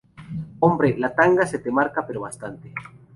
[0.61, 2.89] hombre, la tanga se te marca bastante, pero...